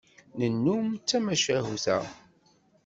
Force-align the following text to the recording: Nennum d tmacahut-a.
Nennum 0.39 0.85
d 0.95 1.01
tmacahut-a. 1.07 1.99